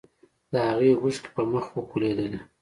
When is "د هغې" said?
0.51-0.91